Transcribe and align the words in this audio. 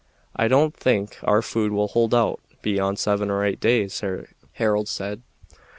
"I 0.35 0.47
don't 0.47 0.75
think 0.75 1.17
our 1.21 1.43
food 1.43 1.71
will 1.71 1.89
hold 1.89 2.15
out 2.15 2.41
beyond 2.63 2.97
seven 2.97 3.29
or 3.29 3.45
eight 3.45 3.59
days," 3.59 4.01
Harold 4.55 4.87
said. 4.87 5.21